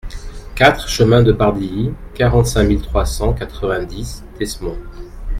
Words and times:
quatre 0.55 0.87
chemin 0.89 1.21
de 1.21 1.31
Bardilly, 1.31 1.91
quarante-cinq 2.15 2.63
mille 2.63 2.81
trois 2.81 3.05
cent 3.05 3.33
quatre-vingt-dix 3.33 4.23
Desmonts 4.39 4.79